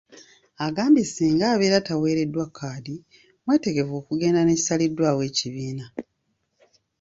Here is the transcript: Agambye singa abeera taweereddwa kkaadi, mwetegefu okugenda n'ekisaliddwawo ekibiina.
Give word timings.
Agambye 0.65 1.03
singa 1.13 1.45
abeera 1.53 1.79
taweereddwa 1.87 2.45
kkaadi, 2.49 2.95
mwetegefu 3.43 3.93
okugenda 4.01 4.39
n'ekisaliddwawo 4.43 5.21
ekibiina. 5.29 5.85